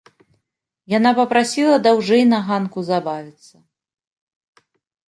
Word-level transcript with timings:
Яна 0.97 1.11
папрасіла 1.19 1.75
даўжэй 1.89 2.23
на 2.33 2.39
ганку 2.49 2.79
забавіцца. 2.89 3.55